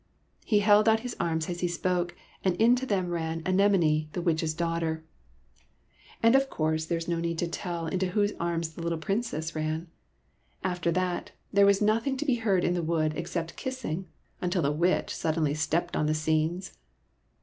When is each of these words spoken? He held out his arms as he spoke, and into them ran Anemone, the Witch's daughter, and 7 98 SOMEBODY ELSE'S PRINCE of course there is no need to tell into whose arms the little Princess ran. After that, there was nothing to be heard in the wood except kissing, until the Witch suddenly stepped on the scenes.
He 0.43 0.61
held 0.61 0.89
out 0.89 1.01
his 1.01 1.15
arms 1.19 1.47
as 1.47 1.59
he 1.59 1.67
spoke, 1.67 2.15
and 2.43 2.55
into 2.55 2.87
them 2.87 3.09
ran 3.11 3.43
Anemone, 3.45 4.09
the 4.13 4.21
Witch's 4.23 4.55
daughter, 4.55 5.03
and 6.23 6.33
7 6.33 6.41
98 6.41 6.41
SOMEBODY 6.41 6.41
ELSE'S 6.41 6.41
PRINCE 6.41 6.43
of 6.43 6.57
course 6.57 6.85
there 6.87 6.97
is 6.97 7.07
no 7.07 7.19
need 7.19 7.37
to 7.37 7.47
tell 7.47 7.85
into 7.85 8.05
whose 8.07 8.33
arms 8.39 8.69
the 8.71 8.81
little 8.81 8.97
Princess 8.97 9.55
ran. 9.55 9.89
After 10.63 10.91
that, 10.93 11.33
there 11.53 11.67
was 11.67 11.83
nothing 11.83 12.17
to 12.17 12.25
be 12.25 12.37
heard 12.37 12.63
in 12.63 12.73
the 12.73 12.81
wood 12.81 13.13
except 13.15 13.55
kissing, 13.55 14.07
until 14.41 14.63
the 14.63 14.71
Witch 14.71 15.15
suddenly 15.15 15.53
stepped 15.53 15.95
on 15.95 16.07
the 16.07 16.15
scenes. 16.15 16.79